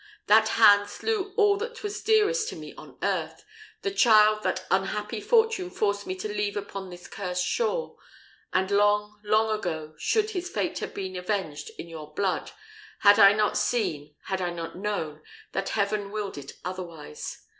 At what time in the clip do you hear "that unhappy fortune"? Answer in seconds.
4.41-5.69